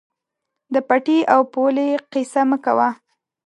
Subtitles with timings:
[0.73, 2.89] د پټي او پولې قیصه مه کوه.